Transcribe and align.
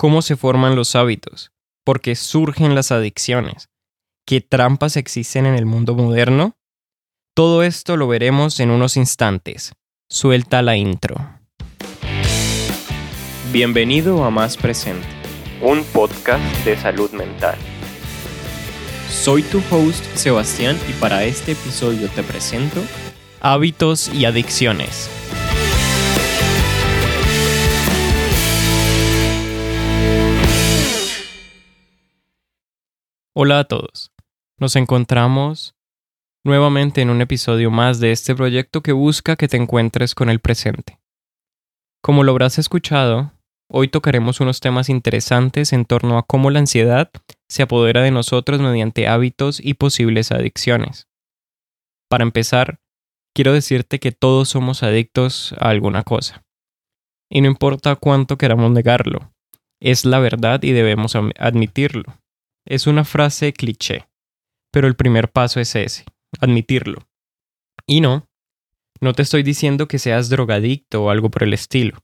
cómo 0.00 0.22
se 0.22 0.34
forman 0.34 0.76
los 0.76 0.96
hábitos, 0.96 1.52
por 1.84 2.00
qué 2.00 2.16
surgen 2.16 2.74
las 2.74 2.90
adicciones, 2.90 3.68
qué 4.26 4.40
trampas 4.40 4.96
existen 4.96 5.44
en 5.44 5.54
el 5.54 5.66
mundo 5.66 5.94
moderno. 5.94 6.56
Todo 7.36 7.62
esto 7.62 7.98
lo 7.98 8.08
veremos 8.08 8.60
en 8.60 8.70
unos 8.70 8.96
instantes. 8.96 9.74
Suelta 10.08 10.62
la 10.62 10.78
intro. 10.78 11.16
Bienvenido 13.52 14.24
a 14.24 14.30
Más 14.30 14.56
Presente, 14.56 15.06
un 15.60 15.84
podcast 15.84 16.64
de 16.64 16.78
salud 16.78 17.10
mental. 17.10 17.58
Soy 19.10 19.42
tu 19.42 19.58
host 19.70 20.02
Sebastián 20.14 20.78
y 20.88 20.94
para 20.94 21.24
este 21.24 21.52
episodio 21.52 22.08
te 22.08 22.22
presento 22.22 22.80
hábitos 23.42 24.08
y 24.14 24.24
adicciones. 24.24 25.10
Hola 33.32 33.60
a 33.60 33.64
todos. 33.64 34.10
Nos 34.58 34.74
encontramos 34.74 35.76
nuevamente 36.44 37.00
en 37.00 37.10
un 37.10 37.20
episodio 37.20 37.70
más 37.70 38.00
de 38.00 38.10
este 38.10 38.34
proyecto 38.34 38.80
que 38.80 38.90
busca 38.90 39.36
que 39.36 39.46
te 39.46 39.56
encuentres 39.56 40.16
con 40.16 40.30
el 40.30 40.40
presente. 40.40 40.98
Como 42.02 42.24
lo 42.24 42.32
habrás 42.32 42.58
escuchado, 42.58 43.30
hoy 43.70 43.86
tocaremos 43.86 44.40
unos 44.40 44.58
temas 44.58 44.88
interesantes 44.88 45.72
en 45.72 45.84
torno 45.84 46.18
a 46.18 46.24
cómo 46.24 46.50
la 46.50 46.58
ansiedad 46.58 47.12
se 47.48 47.62
apodera 47.62 48.02
de 48.02 48.10
nosotros 48.10 48.60
mediante 48.60 49.06
hábitos 49.06 49.60
y 49.64 49.74
posibles 49.74 50.32
adicciones. 50.32 51.06
Para 52.08 52.24
empezar, 52.24 52.80
quiero 53.32 53.52
decirte 53.52 54.00
que 54.00 54.10
todos 54.10 54.48
somos 54.48 54.82
adictos 54.82 55.54
a 55.60 55.68
alguna 55.68 56.02
cosa. 56.02 56.42
Y 57.30 57.42
no 57.42 57.46
importa 57.46 57.94
cuánto 57.94 58.36
queramos 58.38 58.72
negarlo, 58.72 59.32
es 59.80 60.04
la 60.04 60.18
verdad 60.18 60.64
y 60.64 60.72
debemos 60.72 61.14
admitirlo. 61.14 62.19
Es 62.66 62.86
una 62.86 63.04
frase 63.04 63.52
cliché, 63.52 64.08
pero 64.70 64.86
el 64.86 64.96
primer 64.96 65.30
paso 65.30 65.60
es 65.60 65.74
ese, 65.74 66.04
admitirlo. 66.40 67.08
Y 67.86 68.00
no, 68.00 68.28
no 69.00 69.12
te 69.14 69.22
estoy 69.22 69.42
diciendo 69.42 69.88
que 69.88 69.98
seas 69.98 70.28
drogadicto 70.28 71.04
o 71.04 71.10
algo 71.10 71.30
por 71.30 71.42
el 71.42 71.54
estilo, 71.54 72.02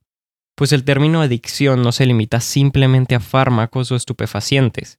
pues 0.56 0.72
el 0.72 0.84
término 0.84 1.20
adicción 1.20 1.82
no 1.82 1.92
se 1.92 2.06
limita 2.06 2.40
simplemente 2.40 3.14
a 3.14 3.20
fármacos 3.20 3.92
o 3.92 3.96
estupefacientes. 3.96 4.98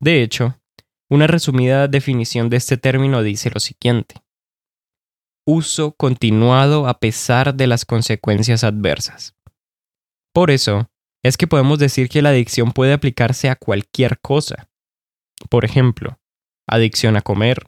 De 0.00 0.22
hecho, 0.22 0.60
una 1.08 1.26
resumida 1.26 1.88
definición 1.88 2.50
de 2.50 2.58
este 2.58 2.76
término 2.76 3.22
dice 3.22 3.50
lo 3.50 3.60
siguiente. 3.60 4.16
Uso 5.46 5.92
continuado 5.92 6.88
a 6.88 6.98
pesar 6.98 7.54
de 7.54 7.66
las 7.66 7.84
consecuencias 7.84 8.64
adversas. 8.64 9.34
Por 10.34 10.50
eso, 10.50 10.90
es 11.22 11.36
que 11.36 11.46
podemos 11.46 11.78
decir 11.78 12.08
que 12.08 12.22
la 12.22 12.30
adicción 12.30 12.72
puede 12.72 12.92
aplicarse 12.92 13.48
a 13.48 13.56
cualquier 13.56 14.18
cosa. 14.20 14.68
Por 15.50 15.64
ejemplo, 15.64 16.18
adicción 16.68 17.16
a 17.16 17.22
comer, 17.22 17.66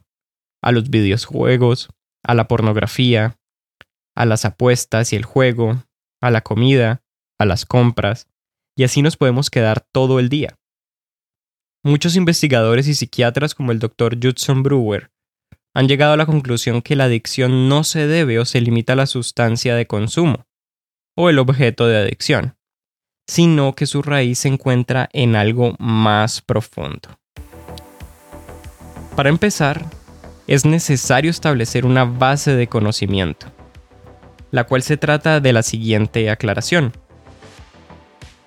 a 0.61 0.71
los 0.71 0.89
videojuegos, 0.89 1.89
a 2.23 2.33
la 2.33 2.47
pornografía, 2.47 3.37
a 4.15 4.25
las 4.25 4.45
apuestas 4.45 5.13
y 5.13 5.15
el 5.15 5.25
juego, 5.25 5.83
a 6.21 6.31
la 6.31 6.41
comida, 6.41 7.01
a 7.39 7.45
las 7.45 7.65
compras, 7.65 8.27
y 8.77 8.83
así 8.83 9.01
nos 9.01 9.17
podemos 9.17 9.49
quedar 9.49 9.81
todo 9.81 10.19
el 10.19 10.29
día. 10.29 10.57
Muchos 11.83 12.15
investigadores 12.15 12.87
y 12.87 12.95
psiquiatras 12.95 13.55
como 13.55 13.71
el 13.71 13.79
Dr. 13.79 14.17
Judson 14.21 14.63
Brewer 14.63 15.11
han 15.73 15.87
llegado 15.87 16.13
a 16.13 16.17
la 16.17 16.25
conclusión 16.25 16.81
que 16.81 16.95
la 16.95 17.05
adicción 17.05 17.69
no 17.69 17.83
se 17.83 18.07
debe 18.07 18.39
o 18.39 18.45
se 18.45 18.59
limita 18.59 18.93
a 18.93 18.95
la 18.97 19.05
sustancia 19.05 19.75
de 19.75 19.87
consumo 19.87 20.45
o 21.15 21.29
el 21.29 21.39
objeto 21.39 21.87
de 21.87 21.97
adicción, 21.97 22.57
sino 23.29 23.75
que 23.75 23.85
su 23.85 24.01
raíz 24.01 24.39
se 24.39 24.47
encuentra 24.47 25.07
en 25.13 25.35
algo 25.35 25.75
más 25.77 26.41
profundo. 26.41 27.09
Para 29.15 29.29
empezar, 29.29 29.85
es 30.47 30.65
necesario 30.65 31.29
establecer 31.29 31.85
una 31.85 32.05
base 32.05 32.55
de 32.55 32.65
conocimiento, 32.65 33.45
la 34.49 34.63
cual 34.63 34.81
se 34.81 34.97
trata 34.97 35.41
de 35.41 35.53
la 35.53 35.61
siguiente 35.61 36.31
aclaración. 36.31 36.91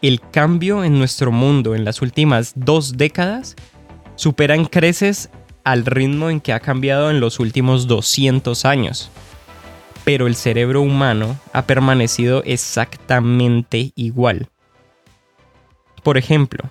El 0.01 0.21
cambio 0.21 0.83
en 0.83 0.99
nuestro 0.99 1.31
mundo 1.31 1.77
en 1.77 1.85
las 1.85 2.03
últimas 2.03 2.53
dos 2.57 2.97
décadas 2.97 3.55
supera 4.17 4.57
en 4.57 4.65
creces 4.65 5.31
al 5.63 5.87
ritmo 5.87 6.29
en 6.29 6.41
que 6.41 6.53
ha 6.53 6.59
cambiado 6.59 7.09
en 7.13 7.21
los 7.21 7.39
últimos 7.39 7.87
200 7.87 8.65
años. 8.65 9.13
Pero 10.03 10.27
el 10.27 10.35
cerebro 10.35 10.83
humano 10.83 11.39
ha 11.53 11.67
permanecido 11.67 12.43
exactamente 12.45 13.93
igual. 13.95 14.49
Por 16.03 16.19
ejemplo, 16.19 16.71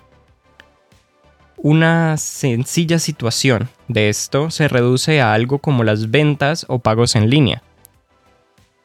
una 1.56 2.16
sencilla 2.16 2.98
situación 2.98 3.68
de 3.88 4.08
esto 4.08 4.50
se 4.50 4.68
reduce 4.68 5.20
a 5.20 5.32
algo 5.32 5.58
como 5.58 5.84
las 5.84 6.10
ventas 6.10 6.66
o 6.68 6.80
pagos 6.80 7.16
en 7.16 7.30
línea. 7.30 7.62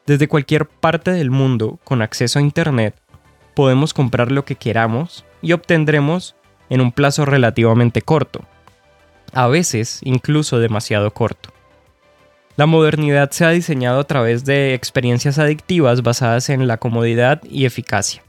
Desde 0.06 0.28
cualquier 0.28 0.66
parte 0.66 1.10
del 1.10 1.30
mundo 1.30 1.78
con 1.84 2.00
acceso 2.00 2.38
a 2.38 2.42
Internet, 2.42 2.94
podemos 3.54 3.92
comprar 3.92 4.32
lo 4.32 4.44
que 4.44 4.54
queramos 4.54 5.26
y 5.42 5.52
obtendremos 5.52 6.34
en 6.70 6.80
un 6.80 6.92
plazo 6.92 7.24
relativamente 7.26 8.00
corto, 8.00 8.40
a 9.32 9.48
veces 9.48 10.00
incluso 10.02 10.58
demasiado 10.58 11.12
corto. 11.12 11.50
La 12.56 12.66
modernidad 12.66 13.30
se 13.32 13.44
ha 13.44 13.50
diseñado 13.50 14.00
a 14.00 14.04
través 14.04 14.44
de 14.44 14.74
experiencias 14.74 15.38
adictivas 15.38 16.02
basadas 16.02 16.48
en 16.48 16.66
la 16.66 16.78
comodidad 16.78 17.42
y 17.44 17.66
eficacia. 17.66 18.22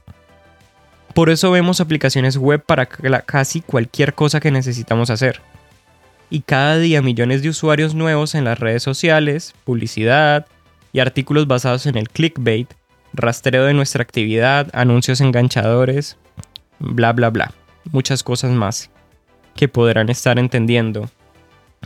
Por 1.14 1.30
eso 1.30 1.50
vemos 1.50 1.80
aplicaciones 1.80 2.36
web 2.36 2.62
para 2.64 2.86
casi 2.86 3.60
cualquier 3.60 4.14
cosa 4.14 4.40
que 4.40 4.50
necesitamos 4.50 5.10
hacer. 5.10 5.40
Y 6.30 6.42
cada 6.42 6.78
día 6.78 7.02
millones 7.02 7.42
de 7.42 7.48
usuarios 7.48 7.94
nuevos 7.94 8.34
en 8.34 8.44
las 8.44 8.60
redes 8.60 8.82
sociales, 8.82 9.54
publicidad 9.64 10.46
y 10.92 11.00
artículos 11.00 11.48
basados 11.48 11.86
en 11.86 11.96
el 11.96 12.08
clickbait, 12.08 12.72
rastreo 13.12 13.64
de 13.64 13.74
nuestra 13.74 14.02
actividad, 14.02 14.68
anuncios 14.72 15.20
enganchadores, 15.20 16.16
bla 16.78 17.12
bla 17.12 17.30
bla. 17.30 17.52
Muchas 17.90 18.22
cosas 18.22 18.52
más 18.52 18.90
que 19.56 19.66
podrán 19.66 20.08
estar 20.08 20.38
entendiendo 20.38 21.10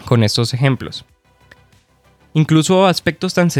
con 0.04 0.22
estos 0.22 0.52
ejemplos. 0.52 1.04
Incluso 2.34 2.86
aspectos 2.86 3.32
tan, 3.32 3.50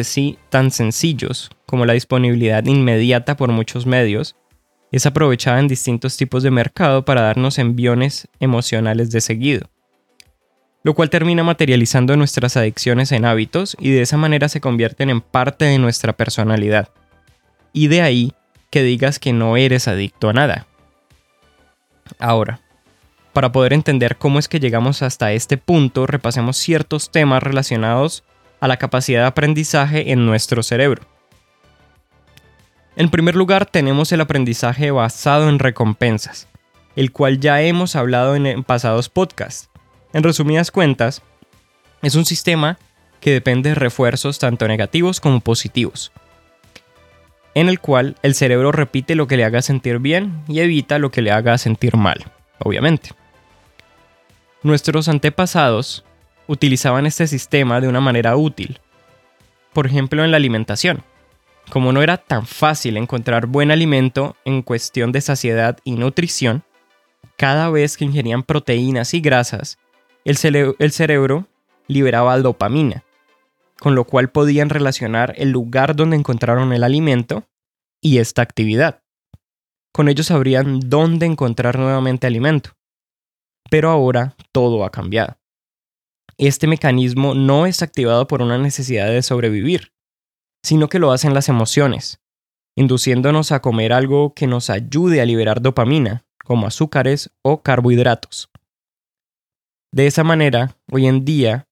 sencillos 0.71 1.51
como 1.65 1.87
la 1.87 1.93
disponibilidad 1.93 2.65
inmediata 2.65 3.37
por 3.37 3.51
muchos 3.51 3.87
medios 3.87 4.37
es 4.93 5.07
aprovechada 5.07 5.59
en 5.59 5.69
distintos 5.69 6.17
tipos 6.17 6.43
de 6.43 6.51
mercado 6.51 7.05
para 7.05 7.23
darnos 7.23 7.59
enviones 7.59 8.29
emocionales 8.41 9.11
de 9.11 9.21
seguido, 9.21 9.69
lo 10.83 10.95
cual 10.95 11.11
termina 11.11 11.43
materializando 11.43 12.17
nuestras 12.17 12.57
adicciones 12.57 13.11
en 13.13 13.25
hábitos 13.25 13.77
y 13.81 13.91
de 13.91 14.03
esa 14.03 14.17
manera 14.17 14.49
se 14.49 14.61
convierten 14.61 15.11
en 15.11 15.21
parte 15.21 15.65
de 15.65 15.79
nuestra 15.79 16.13
personalidad. 16.13 16.91
Y 17.73 17.89
de 17.89 18.03
ahí 18.03 18.33
que 18.71 18.83
digas 18.83 19.19
que 19.19 19.33
no 19.33 19.57
eres 19.57 19.89
adicto 19.89 20.29
a 20.29 20.33
nada. 20.33 20.67
Ahora, 22.19 22.61
para 23.33 23.51
poder 23.51 23.73
entender 23.73 24.17
cómo 24.17 24.39
es 24.39 24.49
que 24.49 24.61
llegamos 24.61 25.03
hasta 25.03 25.33
este 25.33 25.57
punto, 25.57 26.07
repasemos 26.07 26.57
ciertos 26.57 27.11
temas 27.11 27.43
relacionados 27.43 28.23
a 28.61 28.69
la 28.69 28.77
capacidad 28.77 29.23
de 29.23 29.27
aprendizaje 29.27 30.13
en 30.13 30.25
nuestro 30.25 30.63
cerebro. 30.63 31.03
En 32.97 33.09
primer 33.11 33.35
lugar 33.35 33.67
tenemos 33.67 34.13
el 34.13 34.21
aprendizaje 34.21 34.93
basado 34.93 35.49
en 35.49 35.59
recompensas, 35.59 36.47
el 36.95 37.11
cual 37.11 37.41
ya 37.41 37.61
hemos 37.61 37.97
hablado 37.97 38.37
en 38.37 38.63
pasados 38.63 39.09
podcasts. 39.09 39.69
En 40.13 40.23
resumidas 40.23 40.71
cuentas, 40.71 41.21
es 42.03 42.15
un 42.15 42.25
sistema 42.25 42.79
que 43.21 43.33
depende 43.33 43.71
de 43.71 43.75
refuerzos 43.75 44.39
tanto 44.39 44.69
negativos 44.69 45.21
como 45.21 45.41
positivos, 45.41 46.13
en 47.55 47.69
el 47.69 47.81
cual 47.81 48.17
el 48.23 48.37
cerebro 48.37 48.71
repite 48.71 49.17
lo 49.17 49.27
que 49.27 49.37
le 49.37 49.45
haga 49.45 49.61
sentir 49.61 49.99
bien 49.99 50.45
y 50.47 50.61
evita 50.61 51.01
lo 51.01 51.11
que 51.11 51.23
le 51.23 51.33
haga 51.33 51.59
sentir 51.59 51.97
mal, 51.97 52.25
obviamente. 52.61 53.11
Nuestros 54.63 55.09
antepasados 55.09 56.05
utilizaban 56.47 57.07
este 57.07 57.27
sistema 57.27 57.81
de 57.81 57.89
una 57.89 58.01
manera 58.01 58.37
útil, 58.37 58.79
por 59.73 59.87
ejemplo 59.87 60.25
en 60.25 60.31
la 60.31 60.37
alimentación 60.37 61.03
como 61.71 61.93
no 61.93 62.03
era 62.03 62.19
tan 62.19 62.47
fácil 62.47 62.97
encontrar 62.97 63.47
buen 63.47 63.71
alimento 63.71 64.37
en 64.45 64.63
cuestión 64.63 65.13
de 65.13 65.21
saciedad 65.21 65.79
y 65.85 65.93
nutrición, 65.93 66.65
cada 67.37 67.71
vez 67.71 67.97
que 67.97 68.05
ingerían 68.05 68.43
proteínas 68.43 69.15
y 69.15 69.21
grasas, 69.21 69.79
el, 70.25 70.37
cerebro 70.37 71.47
liberaba 71.89 72.39
dopamina, 72.39 73.05
con 73.79 73.95
lo 73.95 74.05
cual 74.05 74.31
podían 74.31 74.71
relacionar 74.71 75.35
el 75.37 75.51
lugar 75.51 75.97
donde 75.97 76.17
encontraron 76.17 76.73
el 76.73 76.85
alimento 76.85 77.45
y 78.01 78.19
esta 78.19 78.43
actividad. 78.43 79.03
Con 79.93 80.09
ello 80.09 80.25
sabrían 80.25 80.81
dónde 80.81 81.27
encontrar 81.27 81.79
nuevamente 81.79 82.27
alimento. 82.27 82.71
Pero 83.71 83.91
ahora 83.91 84.37
todo 84.53 84.85
ha 84.85 84.91
cambiado. 84.91 85.39
Este 86.37 86.67
mecanismo 86.67 87.35
no 87.35 87.67
es 87.67 87.81
activado 87.83 88.27
por 88.27 88.43
una 88.43 88.59
necesidad 88.59 89.09
de 89.09 89.23
sobrevivir, 89.23 89.94
sino 90.65 90.89
que 90.89 90.99
lo 90.99 91.13
hacen 91.13 91.35
las 91.35 91.49
emociones, 91.49 92.21
induciéndonos 92.75 93.53
a 93.53 93.61
comer 93.61 93.93
algo 93.93 94.33
que 94.35 94.47
nos 94.47 94.71
ayude 94.71 95.21
a 95.21 95.27
liberar 95.27 95.61
dopamina, 95.61 96.25
como 96.43 96.67
azúcares 96.67 97.31
o 97.43 97.63
carbohidratos. 97.63 98.51
De 99.93 100.07
esa 100.07 100.25
manera, 100.25 100.77
hoy 100.91 101.07
en 101.07 101.25
día, 101.25 101.69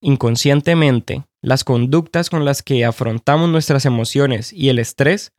inconscientemente, 0.00 1.24
las 1.42 1.64
conductas 1.64 2.30
con 2.30 2.44
las 2.44 2.62
que 2.62 2.84
afrontamos 2.84 3.48
nuestras 3.48 3.86
emociones 3.86 4.52
y 4.52 4.68
el 4.68 4.78
estrés 4.78 5.32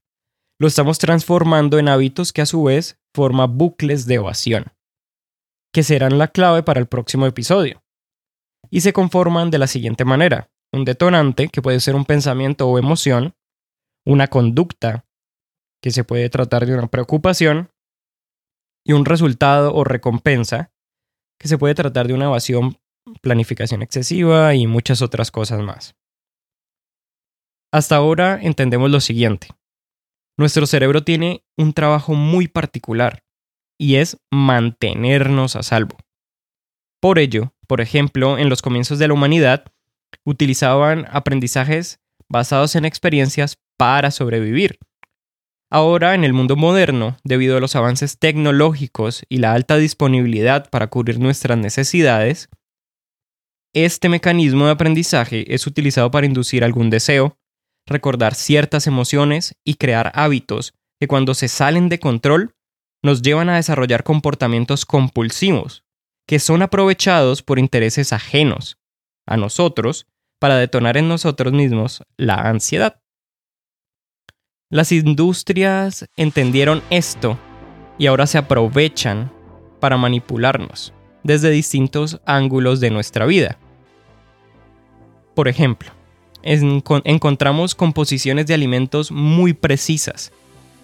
lo 0.59 0.67
estamos 0.67 0.99
transformando 0.99 1.79
en 1.79 1.87
hábitos 1.87 2.33
que 2.33 2.41
a 2.41 2.45
su 2.45 2.63
vez 2.63 2.97
forman 3.13 3.57
bucles 3.57 4.05
de 4.05 4.15
evasión, 4.15 4.65
que 5.71 5.83
serán 5.83 6.17
la 6.17 6.27
clave 6.27 6.63
para 6.63 6.79
el 6.79 6.87
próximo 6.87 7.25
episodio. 7.25 7.81
Y 8.69 8.81
se 8.81 8.91
conforman 8.91 9.51
de 9.51 9.59
la 9.59 9.67
siguiente 9.67 10.03
manera. 10.03 10.49
Un 10.73 10.85
detonante, 10.85 11.49
que 11.49 11.61
puede 11.61 11.79
ser 11.79 11.95
un 11.95 12.03
pensamiento 12.03 12.67
o 12.67 12.79
emoción, 12.79 13.35
una 14.05 14.27
conducta, 14.27 15.05
que 15.81 15.91
se 15.91 16.03
puede 16.03 16.29
tratar 16.29 16.65
de 16.65 16.73
una 16.73 16.87
preocupación, 16.87 17.69
y 18.85 18.93
un 18.93 19.05
resultado 19.05 19.73
o 19.73 19.83
recompensa, 19.83 20.71
que 21.39 21.47
se 21.47 21.57
puede 21.57 21.75
tratar 21.75 22.07
de 22.07 22.13
una 22.13 22.25
evasión, 22.25 22.77
planificación 23.21 23.81
excesiva 23.81 24.55
y 24.55 24.67
muchas 24.67 25.01
otras 25.01 25.31
cosas 25.31 25.61
más. 25.61 25.95
Hasta 27.71 27.95
ahora 27.95 28.39
entendemos 28.41 28.91
lo 28.91 28.99
siguiente. 28.99 29.47
Nuestro 30.37 30.65
cerebro 30.65 31.03
tiene 31.03 31.43
un 31.57 31.73
trabajo 31.73 32.13
muy 32.13 32.47
particular 32.47 33.23
y 33.79 33.95
es 33.95 34.17
mantenernos 34.31 35.55
a 35.55 35.63
salvo. 35.63 35.97
Por 37.01 37.19
ello, 37.19 37.53
por 37.67 37.81
ejemplo, 37.81 38.37
en 38.37 38.49
los 38.49 38.61
comienzos 38.61 38.99
de 38.99 39.07
la 39.07 39.13
humanidad, 39.13 39.72
utilizaban 40.25 41.05
aprendizajes 41.09 41.99
basados 42.29 42.75
en 42.75 42.85
experiencias 42.85 43.57
para 43.77 44.11
sobrevivir. 44.11 44.79
Ahora, 45.71 46.13
en 46.13 46.23
el 46.23 46.33
mundo 46.33 46.55
moderno, 46.55 47.17
debido 47.23 47.57
a 47.57 47.59
los 47.59 47.75
avances 47.75 48.19
tecnológicos 48.19 49.23
y 49.27 49.37
la 49.37 49.53
alta 49.53 49.77
disponibilidad 49.77 50.69
para 50.69 50.87
cubrir 50.87 51.19
nuestras 51.19 51.57
necesidades, 51.57 52.49
este 53.73 54.07
mecanismo 54.07 54.65
de 54.65 54.71
aprendizaje 54.71 55.51
es 55.53 55.65
utilizado 55.65 56.11
para 56.11 56.27
inducir 56.27 56.63
algún 56.63 56.91
deseo, 56.91 57.39
recordar 57.87 58.35
ciertas 58.35 58.85
emociones 58.85 59.55
y 59.65 59.75
crear 59.75 60.11
hábitos 60.13 60.73
que 60.99 61.07
cuando 61.07 61.33
se 61.33 61.47
salen 61.47 61.89
de 61.89 61.99
control 61.99 62.53
nos 63.03 63.23
llevan 63.23 63.49
a 63.49 63.55
desarrollar 63.55 64.03
comportamientos 64.03 64.85
compulsivos, 64.85 65.83
que 66.27 66.37
son 66.37 66.61
aprovechados 66.61 67.41
por 67.41 67.57
intereses 67.57 68.13
ajenos 68.13 68.77
a 69.25 69.37
nosotros 69.37 70.07
para 70.39 70.57
detonar 70.57 70.97
en 70.97 71.07
nosotros 71.07 71.53
mismos 71.53 72.03
la 72.17 72.35
ansiedad. 72.35 72.99
Las 74.69 74.91
industrias 74.91 76.05
entendieron 76.17 76.81
esto 76.89 77.37
y 77.97 78.07
ahora 78.07 78.27
se 78.27 78.37
aprovechan 78.37 79.31
para 79.79 79.97
manipularnos 79.97 80.93
desde 81.23 81.51
distintos 81.51 82.19
ángulos 82.25 82.79
de 82.79 82.89
nuestra 82.89 83.25
vida. 83.25 83.57
Por 85.35 85.47
ejemplo, 85.47 85.91
encontramos 86.43 87.75
composiciones 87.75 88.45
de 88.47 88.53
alimentos 88.53 89.11
muy 89.11 89.53
precisas, 89.53 90.31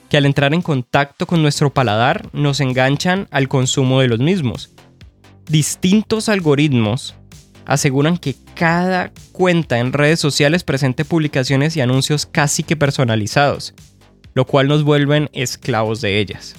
que 0.10 0.18
al 0.18 0.26
entrar 0.26 0.54
en 0.54 0.62
contacto 0.62 1.28
con 1.28 1.42
nuestro 1.42 1.72
paladar 1.72 2.30
nos 2.34 2.62
enganchan 2.62 3.28
al 3.32 3.48
consumo 3.48 4.02
de 4.02 4.08
los 4.08 4.20
mismos. 4.20 4.72
Distintos 5.48 6.30
algoritmos 6.30 7.16
aseguran 7.70 8.18
que 8.18 8.36
cada 8.56 9.12
cuenta 9.32 9.78
en 9.78 9.94
redes 9.94 10.20
sociales 10.20 10.64
presente 10.64 11.06
publicaciones 11.06 11.78
y 11.78 11.82
anuncios 11.82 12.26
casi 12.26 12.64
que 12.64 12.76
personalizados, 12.76 13.76
lo 14.34 14.46
cual 14.46 14.68
nos 14.68 14.84
vuelven 14.84 15.30
esclavos 15.34 16.02
de 16.02 16.20
ellas. 16.20 16.56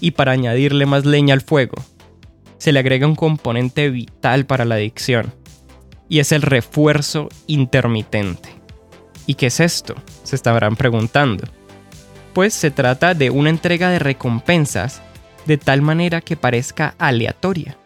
Y 0.00 0.12
para 0.12 0.32
añadirle 0.32 0.86
más 0.86 1.04
leña 1.04 1.34
al 1.34 1.40
fuego, 1.40 1.74
se 2.58 2.70
le 2.70 2.78
agrega 2.78 3.08
un 3.08 3.16
componente 3.16 3.90
vital 3.90 4.46
para 4.46 4.64
la 4.64 4.76
adicción, 4.76 5.34
y 6.08 6.20
es 6.20 6.30
el 6.30 6.42
refuerzo 6.42 7.28
intermitente. 7.48 8.50
¿Y 9.26 9.34
qué 9.34 9.46
es 9.46 9.58
esto? 9.58 9.96
Se 10.22 10.36
estarán 10.36 10.76
preguntando. 10.76 11.44
Pues 12.34 12.54
se 12.54 12.70
trata 12.70 13.14
de 13.14 13.30
una 13.30 13.50
entrega 13.50 13.90
de 13.90 13.98
recompensas 13.98 15.02
de 15.44 15.58
tal 15.58 15.82
manera 15.82 16.20
que 16.20 16.36
parezca 16.36 16.94
aleatoria. 16.98 17.76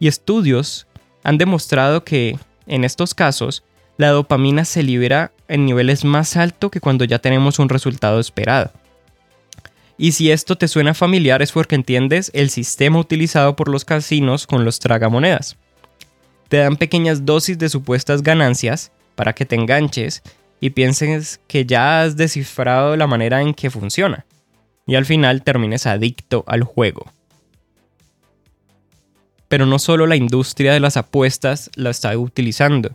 Y 0.00 0.08
estudios 0.08 0.88
han 1.24 1.38
demostrado 1.38 2.04
que, 2.04 2.38
en 2.66 2.84
estos 2.84 3.14
casos, 3.14 3.64
la 3.96 4.10
dopamina 4.10 4.64
se 4.64 4.82
libera 4.82 5.32
en 5.48 5.66
niveles 5.66 6.04
más 6.04 6.36
altos 6.36 6.70
que 6.70 6.80
cuando 6.80 7.04
ya 7.04 7.18
tenemos 7.18 7.58
un 7.58 7.68
resultado 7.68 8.20
esperado. 8.20 8.70
Y 9.96 10.12
si 10.12 10.30
esto 10.30 10.56
te 10.56 10.68
suena 10.68 10.94
familiar 10.94 11.40
es 11.42 11.52
porque 11.52 11.76
entiendes 11.76 12.30
el 12.34 12.50
sistema 12.50 12.98
utilizado 12.98 13.54
por 13.56 13.68
los 13.68 13.84
casinos 13.84 14.46
con 14.46 14.64
los 14.64 14.80
tragamonedas. 14.80 15.56
Te 16.48 16.58
dan 16.58 16.76
pequeñas 16.76 17.24
dosis 17.24 17.58
de 17.58 17.68
supuestas 17.68 18.22
ganancias 18.22 18.92
para 19.14 19.32
que 19.32 19.46
te 19.46 19.54
enganches 19.54 20.22
y 20.60 20.70
pienses 20.70 21.40
que 21.46 21.64
ya 21.64 22.02
has 22.02 22.16
descifrado 22.16 22.96
la 22.96 23.06
manera 23.06 23.40
en 23.40 23.54
que 23.54 23.70
funciona. 23.70 24.26
Y 24.86 24.96
al 24.96 25.06
final 25.06 25.42
termines 25.42 25.86
adicto 25.86 26.44
al 26.46 26.64
juego. 26.64 27.06
Pero 29.54 29.66
no 29.66 29.78
solo 29.78 30.08
la 30.08 30.16
industria 30.16 30.72
de 30.72 30.80
las 30.80 30.96
apuestas 30.96 31.70
la 31.76 31.90
está 31.90 32.18
utilizando. 32.18 32.90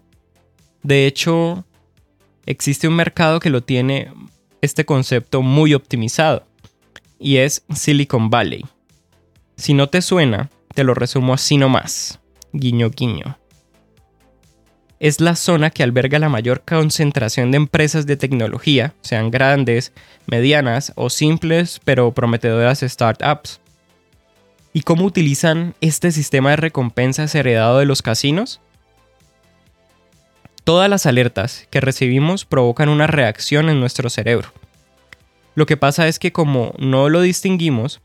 De 0.83 1.07
hecho, 1.07 1.63
existe 2.45 2.89
un 2.89 2.97
mercado 2.97 3.39
que 3.39 3.49
lo 3.49 3.63
tiene 3.63 4.11
este 4.59 4.83
concepto 4.83 5.41
muy 5.41 5.73
optimizado. 5.73 6.45
Y 7.17 7.37
es 7.37 7.63
Silicon 7.73 8.29
Valley. 8.29 8.65
Si 9.55 9.73
no 9.73 9.87
te 9.87 10.01
suena, 10.01 10.49
te 10.75 10.83
lo 10.83 10.93
resumo 10.93 11.33
así 11.33 11.55
nomás. 11.55 12.19
Guiño 12.51 12.89
guiño. 12.89 13.37
Es 14.99 15.21
la 15.21 15.37
zona 15.37 15.69
que 15.69 15.83
alberga 15.83 16.19
la 16.19 16.27
mayor 16.27 16.63
concentración 16.65 17.51
de 17.51 17.55
empresas 17.55 18.05
de 18.05 18.17
tecnología, 18.17 18.93
sean 18.99 19.31
grandes, 19.31 19.93
medianas 20.27 20.91
o 20.97 21.09
simples 21.09 21.79
pero 21.85 22.11
prometedoras 22.11 22.81
startups. 22.81 23.61
¿Y 24.71 24.81
cómo 24.81 25.05
utilizan 25.05 25.73
este 25.81 26.11
sistema 26.11 26.51
de 26.51 26.57
recompensas 26.57 27.33
heredado 27.33 27.79
de 27.79 27.85
los 27.85 28.03
casinos? 28.03 28.61
Todas 30.63 30.89
las 30.89 31.07
alertas 31.07 31.67
que 31.71 31.81
recibimos 31.81 32.45
provocan 32.45 32.89
una 32.89 33.07
reacción 33.07 33.69
en 33.69 33.79
nuestro 33.79 34.11
cerebro. 34.11 34.49
Lo 35.55 35.65
que 35.65 35.77
pasa 35.77 36.07
es 36.07 36.19
que 36.19 36.31
como 36.31 36.75
no 36.77 37.09
lo 37.09 37.21
distinguimos, 37.21 37.99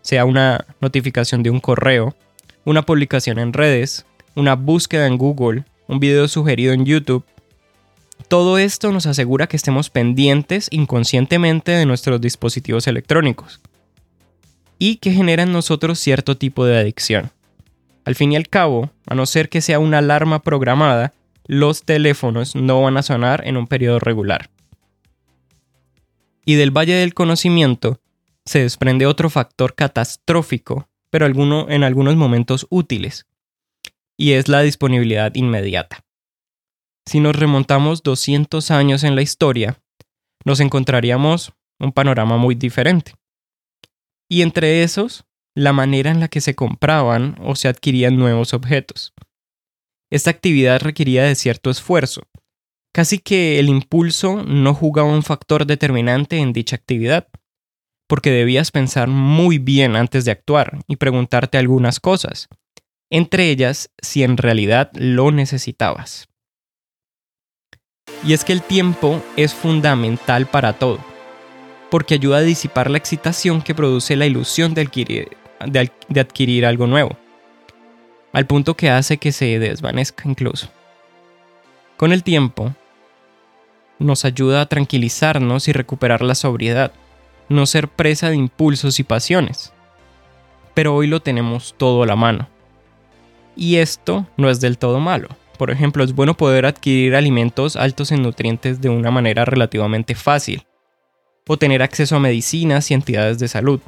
sea 0.00 0.24
una 0.24 0.64
notificación 0.80 1.42
de 1.42 1.50
un 1.50 1.60
correo, 1.60 2.16
una 2.64 2.82
publicación 2.82 3.38
en 3.38 3.52
redes, 3.52 4.06
una 4.34 4.54
búsqueda 4.54 5.06
en 5.06 5.18
Google, 5.18 5.64
un 5.88 6.00
video 6.00 6.26
sugerido 6.26 6.72
en 6.72 6.86
YouTube, 6.86 7.24
todo 8.28 8.56
esto 8.56 8.92
nos 8.92 9.04
asegura 9.04 9.46
que 9.46 9.58
estemos 9.58 9.90
pendientes 9.90 10.68
inconscientemente 10.70 11.72
de 11.72 11.84
nuestros 11.84 12.18
dispositivos 12.18 12.86
electrónicos 12.86 13.60
y 14.84 14.96
que 14.96 15.12
genera 15.12 15.44
en 15.44 15.52
nosotros 15.52 16.00
cierto 16.00 16.36
tipo 16.36 16.64
de 16.64 16.76
adicción. 16.76 17.30
Al 18.04 18.16
fin 18.16 18.32
y 18.32 18.36
al 18.36 18.48
cabo, 18.48 18.90
a 19.06 19.14
no 19.14 19.26
ser 19.26 19.48
que 19.48 19.60
sea 19.60 19.78
una 19.78 19.98
alarma 19.98 20.42
programada, 20.42 21.14
los 21.46 21.84
teléfonos 21.84 22.56
no 22.56 22.82
van 22.82 22.96
a 22.96 23.04
sonar 23.04 23.46
en 23.46 23.56
un 23.56 23.68
periodo 23.68 24.00
regular. 24.00 24.50
Y 26.44 26.56
del 26.56 26.76
Valle 26.76 26.94
del 26.94 27.14
Conocimiento 27.14 28.00
se 28.44 28.58
desprende 28.58 29.06
otro 29.06 29.30
factor 29.30 29.76
catastrófico, 29.76 30.88
pero 31.10 31.26
en 31.26 31.84
algunos 31.84 32.16
momentos 32.16 32.66
útiles, 32.68 33.28
y 34.16 34.32
es 34.32 34.48
la 34.48 34.62
disponibilidad 34.62 35.32
inmediata. 35.36 36.04
Si 37.06 37.20
nos 37.20 37.36
remontamos 37.36 38.02
200 38.02 38.68
años 38.72 39.04
en 39.04 39.14
la 39.14 39.22
historia, 39.22 39.78
nos 40.44 40.58
encontraríamos 40.58 41.52
un 41.78 41.92
panorama 41.92 42.36
muy 42.36 42.56
diferente. 42.56 43.12
Y 44.32 44.40
entre 44.40 44.82
esos, 44.82 45.26
la 45.54 45.74
manera 45.74 46.10
en 46.10 46.18
la 46.18 46.28
que 46.28 46.40
se 46.40 46.54
compraban 46.54 47.36
o 47.42 47.54
se 47.54 47.68
adquirían 47.68 48.16
nuevos 48.16 48.54
objetos. 48.54 49.12
Esta 50.10 50.30
actividad 50.30 50.80
requería 50.80 51.24
de 51.24 51.34
cierto 51.34 51.68
esfuerzo. 51.68 52.22
Casi 52.94 53.18
que 53.18 53.58
el 53.58 53.68
impulso 53.68 54.42
no 54.42 54.72
jugaba 54.72 55.10
un 55.10 55.22
factor 55.22 55.66
determinante 55.66 56.38
en 56.38 56.54
dicha 56.54 56.76
actividad, 56.76 57.28
porque 58.08 58.30
debías 58.30 58.70
pensar 58.70 59.06
muy 59.06 59.58
bien 59.58 59.96
antes 59.96 60.24
de 60.24 60.30
actuar 60.30 60.78
y 60.88 60.96
preguntarte 60.96 61.58
algunas 61.58 62.00
cosas, 62.00 62.48
entre 63.10 63.50
ellas 63.50 63.90
si 64.00 64.22
en 64.22 64.38
realidad 64.38 64.90
lo 64.94 65.30
necesitabas. 65.30 66.30
Y 68.24 68.32
es 68.32 68.44
que 68.44 68.54
el 68.54 68.62
tiempo 68.62 69.22
es 69.36 69.52
fundamental 69.52 70.46
para 70.46 70.72
todo 70.78 71.11
porque 71.92 72.14
ayuda 72.14 72.38
a 72.38 72.40
disipar 72.40 72.90
la 72.90 72.96
excitación 72.96 73.60
que 73.60 73.74
produce 73.74 74.16
la 74.16 74.24
ilusión 74.24 74.72
de 74.72 74.80
adquirir, 74.80 76.64
algo 76.64 76.86
nuevo, 76.86 77.18
al 78.32 78.46
punto 78.46 78.78
que 78.78 78.88
hace 78.88 79.18
que 79.18 79.30
se 79.30 79.58
desvanezca 79.58 80.26
incluso. 80.26 80.70
Con 81.98 82.12
el 82.12 82.22
tiempo, 82.22 82.74
nos 83.98 84.24
ayuda 84.24 84.62
a 84.62 84.66
tranquilizarnos 84.70 85.68
y 85.68 85.72
recuperar 85.72 86.22
la 86.22 86.34
sobriedad, 86.34 86.92
no 87.50 87.66
ser 87.66 87.88
presa 87.88 88.30
de 88.30 88.36
impulsos 88.36 88.98
y 88.98 89.04
pasiones. 89.04 89.74
Pero 90.72 90.94
hoy 90.94 91.08
lo 91.08 91.20
tenemos 91.20 91.74
todo 91.76 92.04
a 92.04 92.06
la 92.06 92.16
mano. 92.16 92.48
Y 93.54 93.76
esto 93.76 94.26
no 94.38 94.48
es 94.48 94.62
del 94.62 94.78
todo 94.78 94.98
malo. 94.98 95.28
Por 95.58 95.70
ejemplo, 95.70 96.02
es 96.04 96.14
bueno 96.14 96.38
poder 96.38 96.64
adquirir 96.64 97.14
alimentos 97.14 97.76
altos 97.76 98.12
en 98.12 98.22
nutrientes 98.22 98.80
de 98.80 98.88
una 98.88 99.10
manera 99.10 99.44
relativamente 99.44 100.14
fácil, 100.14 100.64
o 101.46 101.56
tener 101.56 101.82
acceso 101.82 102.16
a 102.16 102.20
medicinas 102.20 102.90
y 102.90 102.94
entidades 102.94 103.38
de 103.38 103.48
salud. 103.48 103.80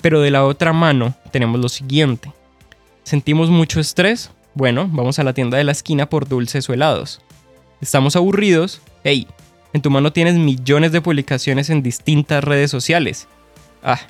Pero 0.00 0.20
de 0.20 0.30
la 0.30 0.44
otra 0.44 0.72
mano 0.72 1.14
tenemos 1.30 1.60
lo 1.60 1.68
siguiente. 1.68 2.32
¿Sentimos 3.02 3.50
mucho 3.50 3.80
estrés? 3.80 4.30
Bueno, 4.54 4.88
vamos 4.90 5.18
a 5.18 5.24
la 5.24 5.34
tienda 5.34 5.58
de 5.58 5.64
la 5.64 5.72
esquina 5.72 6.08
por 6.08 6.28
dulces 6.28 6.68
o 6.68 6.72
helados. 6.72 7.20
¿Estamos 7.80 8.16
aburridos? 8.16 8.80
Hey, 9.04 9.26
en 9.72 9.82
tu 9.82 9.90
mano 9.90 10.12
tienes 10.12 10.34
millones 10.34 10.92
de 10.92 11.00
publicaciones 11.00 11.70
en 11.70 11.82
distintas 11.82 12.42
redes 12.42 12.70
sociales. 12.70 13.28
Ah, 13.82 14.00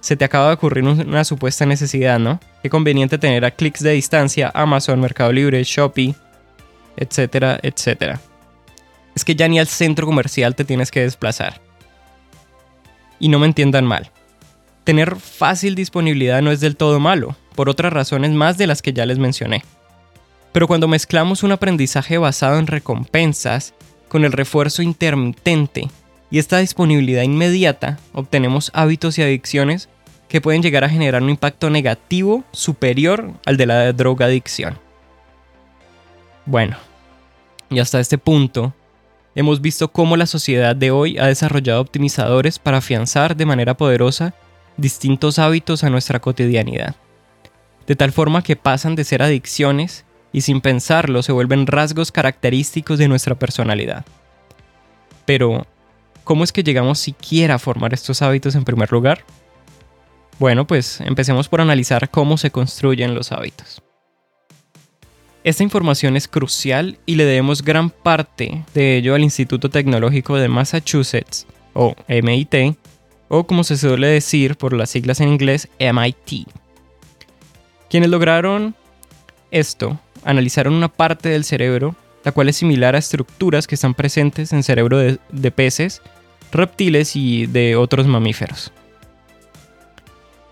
se 0.00 0.16
te 0.16 0.24
acaba 0.24 0.48
de 0.48 0.54
ocurrir 0.54 0.84
una 0.84 1.24
supuesta 1.24 1.66
necesidad, 1.66 2.18
¿no? 2.18 2.40
Qué 2.62 2.70
conveniente 2.70 3.18
tener 3.18 3.44
a 3.44 3.50
clics 3.50 3.80
de 3.80 3.92
distancia 3.92 4.50
Amazon, 4.54 5.00
Mercado 5.00 5.32
Libre, 5.32 5.62
Shopee, 5.62 6.14
etcétera, 6.96 7.58
etcétera. 7.62 8.20
Es 9.14 9.24
que 9.24 9.34
ya 9.34 9.48
ni 9.48 9.58
al 9.58 9.66
centro 9.66 10.06
comercial 10.06 10.54
te 10.54 10.64
tienes 10.64 10.90
que 10.90 11.00
desplazar. 11.00 11.60
Y 13.18 13.28
no 13.28 13.38
me 13.38 13.46
entiendan 13.46 13.84
mal. 13.84 14.10
Tener 14.84 15.16
fácil 15.16 15.74
disponibilidad 15.74 16.42
no 16.42 16.50
es 16.50 16.60
del 16.60 16.76
todo 16.76 17.00
malo, 17.00 17.36
por 17.54 17.68
otras 17.68 17.92
razones 17.92 18.30
más 18.30 18.56
de 18.56 18.66
las 18.66 18.82
que 18.82 18.92
ya 18.92 19.06
les 19.06 19.18
mencioné. 19.18 19.62
Pero 20.52 20.66
cuando 20.66 20.88
mezclamos 20.88 21.42
un 21.42 21.52
aprendizaje 21.52 22.18
basado 22.18 22.58
en 22.58 22.66
recompensas 22.66 23.74
con 24.08 24.24
el 24.24 24.32
refuerzo 24.32 24.82
intermitente 24.82 25.88
y 26.30 26.38
esta 26.38 26.58
disponibilidad 26.58 27.22
inmediata, 27.22 27.98
obtenemos 28.12 28.70
hábitos 28.74 29.18
y 29.18 29.22
adicciones 29.22 29.88
que 30.28 30.40
pueden 30.40 30.62
llegar 30.62 30.84
a 30.84 30.88
generar 30.88 31.22
un 31.22 31.30
impacto 31.30 31.70
negativo 31.70 32.44
superior 32.52 33.32
al 33.46 33.56
de 33.56 33.66
la 33.66 33.92
drogadicción. 33.92 34.78
Bueno, 36.46 36.76
y 37.68 37.80
hasta 37.80 38.00
este 38.00 38.16
punto, 38.16 38.74
hemos 39.34 39.60
visto 39.60 39.92
cómo 39.92 40.16
la 40.16 40.26
sociedad 40.26 40.74
de 40.74 40.90
hoy 40.90 41.18
ha 41.18 41.26
desarrollado 41.26 41.80
optimizadores 41.80 42.58
para 42.58 42.78
afianzar 42.78 43.36
de 43.36 43.46
manera 43.46 43.76
poderosa 43.76 44.34
distintos 44.76 45.38
hábitos 45.38 45.84
a 45.84 45.90
nuestra 45.90 46.20
cotidianidad, 46.20 46.96
de 47.86 47.96
tal 47.96 48.12
forma 48.12 48.42
que 48.42 48.56
pasan 48.56 48.96
de 48.96 49.04
ser 49.04 49.22
adicciones 49.22 50.04
y 50.32 50.42
sin 50.42 50.60
pensarlo 50.60 51.22
se 51.22 51.32
vuelven 51.32 51.66
rasgos 51.66 52.12
característicos 52.12 52.98
de 52.98 53.08
nuestra 53.08 53.34
personalidad. 53.34 54.04
Pero, 55.26 55.66
¿cómo 56.24 56.44
es 56.44 56.52
que 56.52 56.62
llegamos 56.62 56.98
siquiera 56.98 57.56
a 57.56 57.58
formar 57.58 57.94
estos 57.94 58.22
hábitos 58.22 58.54
en 58.54 58.64
primer 58.64 58.90
lugar? 58.92 59.24
Bueno, 60.38 60.66
pues 60.66 61.00
empecemos 61.02 61.48
por 61.48 61.60
analizar 61.60 62.08
cómo 62.08 62.38
se 62.38 62.50
construyen 62.50 63.14
los 63.14 63.32
hábitos. 63.32 63.82
Esta 65.42 65.62
información 65.62 66.16
es 66.16 66.28
crucial 66.28 66.98
y 67.06 67.14
le 67.14 67.24
debemos 67.24 67.62
gran 67.62 67.88
parte 67.88 68.62
de 68.74 68.98
ello 68.98 69.14
al 69.14 69.22
Instituto 69.22 69.70
Tecnológico 69.70 70.36
de 70.36 70.48
Massachusetts, 70.48 71.46
o 71.72 71.94
MIT, 72.08 72.76
o 73.28 73.46
como 73.46 73.64
se 73.64 73.78
suele 73.78 74.08
decir 74.08 74.56
por 74.56 74.74
las 74.74 74.90
siglas 74.90 75.20
en 75.20 75.28
inglés, 75.28 75.68
MIT. 75.78 76.46
Quienes 77.88 78.10
lograron 78.10 78.74
esto 79.50 79.98
analizaron 80.24 80.74
una 80.74 80.88
parte 80.88 81.30
del 81.30 81.44
cerebro, 81.44 81.96
la 82.22 82.32
cual 82.32 82.50
es 82.50 82.56
similar 82.56 82.94
a 82.94 82.98
estructuras 82.98 83.66
que 83.66 83.76
están 83.76 83.94
presentes 83.94 84.52
en 84.52 84.62
cerebro 84.62 84.98
de, 84.98 85.50
peces, 85.50 86.02
reptiles 86.52 87.16
y 87.16 87.46
de 87.46 87.76
otros 87.76 88.06
mamíferos. 88.06 88.72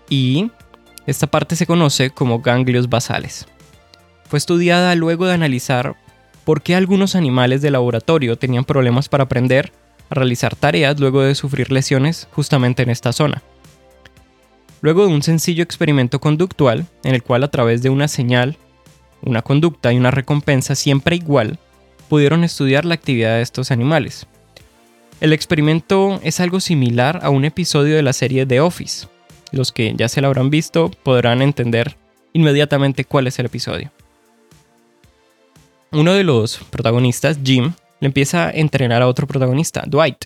Y 0.09 0.49
esta 1.05 1.27
parte 1.27 1.55
se 1.55 1.67
conoce 1.67 2.09
como 2.09 2.39
ganglios 2.39 2.89
basales. 2.89 3.45
Fue 4.29 4.37
estudiada 4.37 4.93
luego 4.93 5.25
de 5.25 5.33
analizar 5.33 5.95
por 6.45 6.61
qué 6.61 6.75
algunos 6.75 7.15
animales 7.15 7.63
de 7.63 7.71
laboratorio 7.71 8.37
tenían 8.37 8.63
problemas 8.63 9.09
para 9.09 9.23
aprender 9.23 9.73
a 10.11 10.15
realizar 10.15 10.55
tareas 10.55 10.99
luego 10.99 11.23
de 11.23 11.33
sufrir 11.33 11.71
lesiones 11.71 12.27
justamente 12.31 12.83
en 12.83 12.91
esta 12.91 13.11
zona. 13.11 13.41
Luego 14.81 15.07
de 15.07 15.13
un 15.13 15.23
sencillo 15.23 15.63
experimento 15.63 16.19
conductual, 16.21 16.85
en 17.03 17.15
el 17.15 17.23
cual 17.23 17.43
a 17.43 17.49
través 17.49 17.81
de 17.81 17.89
una 17.89 18.07
señal 18.07 18.57
una 19.23 19.41
conducta 19.41 19.91
y 19.91 19.97
una 19.97 20.11
recompensa 20.11 20.75
siempre 20.75 21.15
igual, 21.15 21.57
pudieron 22.07 22.43
estudiar 22.43 22.85
la 22.85 22.93
actividad 22.93 23.35
de 23.35 23.41
estos 23.41 23.71
animales. 23.71 24.27
El 25.21 25.33
experimento 25.33 26.19
es 26.23 26.39
algo 26.39 26.59
similar 26.59 27.19
a 27.23 27.31
un 27.31 27.45
episodio 27.45 27.95
de 27.95 28.03
la 28.03 28.13
serie 28.13 28.45
The 28.45 28.61
Office. 28.61 29.07
Los 29.51 29.71
que 29.71 29.93
ya 29.97 30.07
se 30.07 30.21
lo 30.21 30.27
habrán 30.27 30.51
visto 30.51 30.91
podrán 31.03 31.41
entender 31.41 31.97
inmediatamente 32.31 33.05
cuál 33.05 33.25
es 33.25 33.39
el 33.39 33.47
episodio. 33.47 33.91
Uno 35.91 36.13
de 36.13 36.23
los 36.23 36.59
protagonistas, 36.65 37.39
Jim, 37.43 37.73
le 37.99 38.07
empieza 38.07 38.47
a 38.47 38.51
entrenar 38.51 39.01
a 39.01 39.07
otro 39.07 39.25
protagonista, 39.25 39.83
Dwight. 39.87 40.25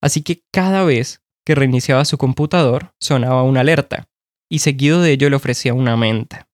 Así 0.00 0.22
que 0.22 0.44
cada 0.52 0.84
vez 0.84 1.20
que 1.44 1.56
reiniciaba 1.56 2.04
su 2.04 2.16
computador 2.16 2.94
sonaba 3.00 3.42
una 3.42 3.60
alerta, 3.60 4.08
y 4.48 4.60
seguido 4.60 5.00
de 5.00 5.12
ello 5.12 5.30
le 5.30 5.36
ofrecía 5.36 5.74
una 5.74 5.96
menta. 5.96 6.48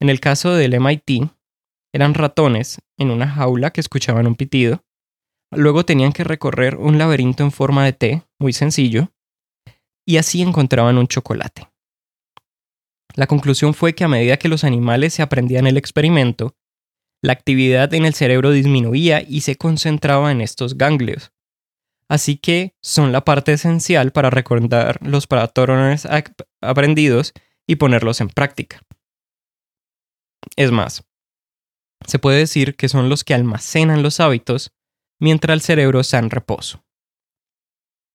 En 0.00 0.08
el 0.08 0.20
caso 0.20 0.54
del 0.54 0.80
MIT, 0.80 1.30
eran 1.92 2.14
ratones 2.14 2.80
en 2.96 3.10
una 3.10 3.28
jaula 3.28 3.70
que 3.70 3.82
escuchaban 3.82 4.26
un 4.26 4.34
pitido. 4.34 4.82
Luego 5.50 5.84
tenían 5.84 6.12
que 6.12 6.24
recorrer 6.24 6.76
un 6.76 6.96
laberinto 6.96 7.42
en 7.44 7.52
forma 7.52 7.84
de 7.84 7.92
T, 7.92 8.22
muy 8.38 8.54
sencillo, 8.54 9.12
y 10.06 10.16
así 10.16 10.40
encontraban 10.40 10.96
un 10.96 11.08
chocolate. 11.08 11.68
La 13.14 13.26
conclusión 13.26 13.74
fue 13.74 13.94
que 13.94 14.04
a 14.04 14.08
medida 14.08 14.38
que 14.38 14.48
los 14.48 14.64
animales 14.64 15.12
se 15.12 15.22
aprendían 15.22 15.66
el 15.66 15.76
experimento, 15.76 16.56
la 17.22 17.32
actividad 17.32 17.94
en 17.94 18.04
el 18.04 18.14
cerebro 18.14 18.50
disminuía 18.50 19.22
y 19.26 19.42
se 19.42 19.56
concentraba 19.56 20.32
en 20.32 20.40
estos 20.40 20.76
ganglios. 20.76 21.32
Así 22.08 22.36
que 22.36 22.74
son 22.82 23.12
la 23.12 23.24
parte 23.24 23.52
esencial 23.52 24.12
para 24.12 24.28
recordar 24.28 24.98
los 25.06 25.26
patrones 25.26 26.06
aprendidos 26.60 27.32
y 27.66 27.76
ponerlos 27.76 28.20
en 28.20 28.28
práctica. 28.28 28.82
Es 30.56 30.72
más, 30.72 31.04
se 32.06 32.18
puede 32.18 32.38
decir 32.38 32.76
que 32.76 32.88
son 32.88 33.08
los 33.08 33.24
que 33.24 33.34
almacenan 33.34 34.02
los 34.02 34.20
hábitos 34.20 34.72
mientras 35.20 35.54
el 35.54 35.60
cerebro 35.62 36.00
está 36.00 36.18
en 36.18 36.30
reposo. 36.30 36.84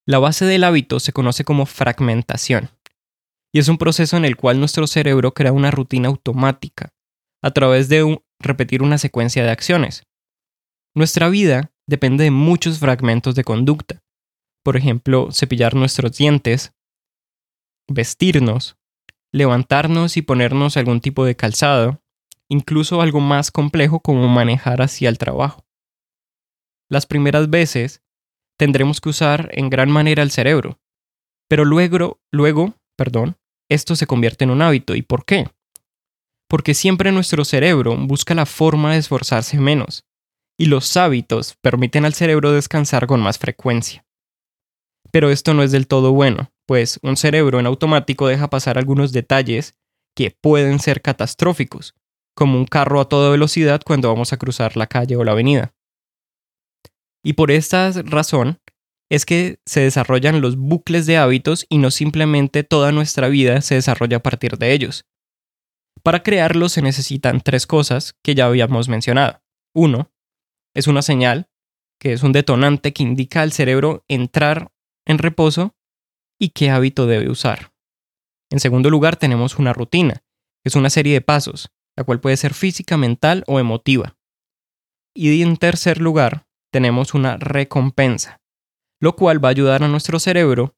La 0.05 0.19
base 0.19 0.45
del 0.45 0.63
hábito 0.63 0.99
se 0.99 1.13
conoce 1.13 1.43
como 1.43 1.65
fragmentación, 1.65 2.69
y 3.53 3.59
es 3.59 3.69
un 3.69 3.77
proceso 3.77 4.17
en 4.17 4.25
el 4.25 4.35
cual 4.35 4.59
nuestro 4.59 4.85
cerebro 4.87 5.33
crea 5.33 5.53
una 5.53 5.71
rutina 5.71 6.09
automática 6.09 6.93
a 7.41 7.51
través 7.51 7.87
de 7.89 8.19
repetir 8.39 8.83
una 8.83 8.97
secuencia 8.97 9.43
de 9.43 9.51
acciones. 9.51 10.03
Nuestra 10.95 11.29
vida 11.29 11.71
depende 11.87 12.23
de 12.23 12.31
muchos 12.31 12.79
fragmentos 12.79 13.35
de 13.35 13.43
conducta, 13.43 14.03
por 14.63 14.77
ejemplo, 14.77 15.29
cepillar 15.31 15.75
nuestros 15.75 16.17
dientes, 16.17 16.73
vestirnos, 17.87 18.77
levantarnos 19.31 20.17
y 20.17 20.21
ponernos 20.21 20.77
algún 20.77 21.01
tipo 21.01 21.25
de 21.25 21.35
calzado, 21.35 22.01
incluso 22.49 23.01
algo 23.01 23.19
más 23.19 23.51
complejo 23.51 23.99
como 23.99 24.27
manejar 24.27 24.81
hacia 24.81 25.09
el 25.09 25.17
trabajo. 25.17 25.65
Las 26.89 27.05
primeras 27.05 27.49
veces 27.49 28.01
tendremos 28.57 29.01
que 29.01 29.09
usar 29.09 29.49
en 29.53 29.69
gran 29.69 29.89
manera 29.89 30.23
el 30.23 30.31
cerebro, 30.31 30.79
pero 31.47 31.63
luego, 31.65 32.19
luego, 32.31 32.75
perdón, 32.97 33.37
esto 33.69 33.95
se 33.95 34.07
convierte 34.07 34.43
en 34.45 34.51
un 34.51 34.61
hábito. 34.61 34.95
¿Y 34.95 35.01
por 35.01 35.25
qué? 35.25 35.47
Porque 36.47 36.73
siempre 36.73 37.11
nuestro 37.11 37.43
cerebro 37.45 37.95
busca 37.97 38.33
la 38.33 38.45
forma 38.45 38.93
de 38.93 38.99
esforzarse 38.99 39.59
menos, 39.59 40.05
y 40.57 40.65
los 40.65 40.95
hábitos 40.97 41.55
permiten 41.61 42.05
al 42.05 42.13
cerebro 42.13 42.51
descansar 42.51 43.07
con 43.07 43.19
más 43.19 43.37
frecuencia. 43.37 44.05
Pero 45.11 45.29
esto 45.29 45.53
no 45.53 45.63
es 45.63 45.71
del 45.71 45.87
todo 45.87 46.11
bueno, 46.11 46.51
pues 46.65 46.99
un 47.03 47.17
cerebro 47.17 47.59
en 47.59 47.65
automático 47.65 48.27
deja 48.27 48.49
pasar 48.49 48.77
algunos 48.77 49.11
detalles 49.11 49.75
que 50.15 50.31
pueden 50.31 50.79
ser 50.79 51.01
catastróficos, 51.01 51.95
como 52.35 52.57
un 52.57 52.65
carro 52.65 52.99
a 52.99 53.07
toda 53.07 53.29
velocidad 53.29 53.81
cuando 53.85 54.09
vamos 54.09 54.33
a 54.33 54.37
cruzar 54.37 54.75
la 54.75 54.87
calle 54.87 55.15
o 55.15 55.23
la 55.23 55.31
avenida. 55.31 55.73
Y 57.23 57.33
por 57.33 57.51
esta 57.51 57.91
razón 58.03 58.59
es 59.09 59.25
que 59.25 59.59
se 59.65 59.81
desarrollan 59.81 60.41
los 60.41 60.57
bucles 60.57 61.05
de 61.05 61.17
hábitos 61.17 61.65
y 61.69 61.77
no 61.77 61.91
simplemente 61.91 62.63
toda 62.63 62.91
nuestra 62.91 63.29
vida 63.29 63.61
se 63.61 63.75
desarrolla 63.75 64.17
a 64.17 64.23
partir 64.23 64.57
de 64.57 64.73
ellos. 64.73 65.05
Para 66.03 66.23
crearlos 66.23 66.73
se 66.73 66.81
necesitan 66.81 67.41
tres 67.41 67.67
cosas 67.67 68.15
que 68.23 68.35
ya 68.35 68.45
habíamos 68.45 68.89
mencionado. 68.89 69.41
Uno, 69.73 70.11
es 70.73 70.87
una 70.87 71.01
señal, 71.01 71.49
que 71.99 72.13
es 72.13 72.23
un 72.23 72.31
detonante 72.31 72.93
que 72.93 73.03
indica 73.03 73.41
al 73.41 73.51
cerebro 73.51 74.03
entrar 74.07 74.71
en 75.05 75.17
reposo 75.17 75.75
y 76.39 76.49
qué 76.49 76.69
hábito 76.69 77.07
debe 77.07 77.29
usar. 77.29 77.73
En 78.49 78.59
segundo 78.59 78.89
lugar, 78.89 79.15
tenemos 79.15 79.57
una 79.59 79.73
rutina, 79.73 80.23
que 80.63 80.69
es 80.69 80.75
una 80.75 80.89
serie 80.89 81.13
de 81.13 81.21
pasos, 81.21 81.69
la 81.95 82.03
cual 82.03 82.19
puede 82.19 82.37
ser 82.37 82.53
física, 82.53 82.97
mental 82.97 83.43
o 83.47 83.59
emotiva. 83.59 84.17
Y 85.15 85.41
en 85.41 85.57
tercer 85.57 85.99
lugar, 85.99 86.47
tenemos 86.71 87.13
una 87.13 87.37
recompensa, 87.37 88.39
lo 89.01 89.15
cual 89.15 89.43
va 89.43 89.49
a 89.49 89.51
ayudar 89.51 89.83
a 89.83 89.87
nuestro 89.87 90.19
cerebro 90.19 90.75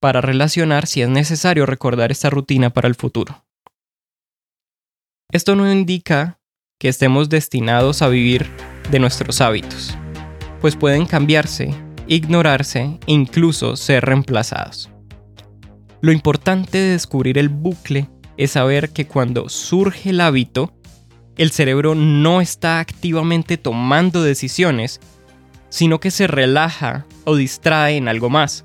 para 0.00 0.20
relacionar 0.20 0.86
si 0.86 1.02
es 1.02 1.08
necesario 1.08 1.66
recordar 1.66 2.10
esta 2.10 2.30
rutina 2.30 2.70
para 2.70 2.88
el 2.88 2.94
futuro. 2.94 3.43
Esto 5.34 5.56
no 5.56 5.68
indica 5.68 6.38
que 6.78 6.88
estemos 6.88 7.28
destinados 7.28 8.02
a 8.02 8.08
vivir 8.08 8.48
de 8.92 9.00
nuestros 9.00 9.40
hábitos, 9.40 9.98
pues 10.60 10.76
pueden 10.76 11.06
cambiarse, 11.06 11.74
ignorarse 12.06 13.00
e 13.04 13.12
incluso 13.12 13.74
ser 13.74 14.04
reemplazados. 14.04 14.90
Lo 16.00 16.12
importante 16.12 16.78
de 16.78 16.92
descubrir 16.92 17.36
el 17.36 17.48
bucle 17.48 18.08
es 18.36 18.52
saber 18.52 18.90
que 18.90 19.08
cuando 19.08 19.48
surge 19.48 20.10
el 20.10 20.20
hábito, 20.20 20.72
el 21.36 21.50
cerebro 21.50 21.96
no 21.96 22.40
está 22.40 22.78
activamente 22.78 23.56
tomando 23.58 24.22
decisiones, 24.22 25.00
sino 25.68 25.98
que 25.98 26.12
se 26.12 26.28
relaja 26.28 27.06
o 27.24 27.34
distrae 27.34 27.96
en 27.96 28.06
algo 28.06 28.30
más. 28.30 28.64